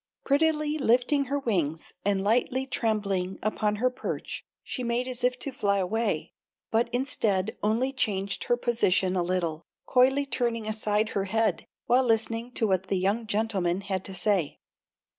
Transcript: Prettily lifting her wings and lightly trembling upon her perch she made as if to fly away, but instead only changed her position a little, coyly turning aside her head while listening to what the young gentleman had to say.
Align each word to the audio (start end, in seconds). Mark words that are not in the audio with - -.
Prettily 0.23 0.79
lifting 0.79 1.25
her 1.25 1.37
wings 1.37 1.93
and 2.03 2.23
lightly 2.23 2.65
trembling 2.65 3.37
upon 3.43 3.75
her 3.75 3.91
perch 3.91 4.43
she 4.63 4.83
made 4.83 5.07
as 5.07 5.23
if 5.23 5.37
to 5.37 5.51
fly 5.51 5.77
away, 5.77 6.33
but 6.71 6.89
instead 6.91 7.55
only 7.61 7.93
changed 7.93 8.45
her 8.45 8.57
position 8.57 9.15
a 9.15 9.21
little, 9.21 9.61
coyly 9.85 10.25
turning 10.25 10.67
aside 10.67 11.09
her 11.09 11.25
head 11.25 11.67
while 11.85 12.03
listening 12.03 12.51
to 12.53 12.65
what 12.65 12.87
the 12.87 12.97
young 12.97 13.27
gentleman 13.27 13.81
had 13.81 14.03
to 14.05 14.15
say. 14.15 14.57